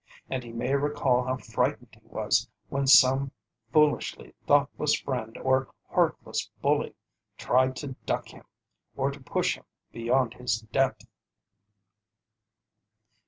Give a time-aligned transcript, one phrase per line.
[0.31, 3.29] And he may recall how frightened he was when some
[3.71, 6.95] foolishly thoughtless friend or heartless bully
[7.37, 8.45] tried to duck him,
[8.97, 11.05] or to push him beyond his depth.